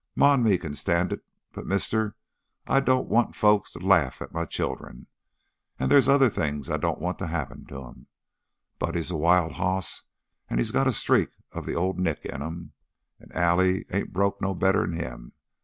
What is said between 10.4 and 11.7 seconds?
and he's got a streak of